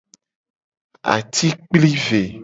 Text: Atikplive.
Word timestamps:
Atikplive. 1.13 2.21